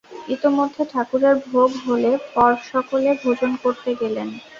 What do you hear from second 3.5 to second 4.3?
করতে গেলেন।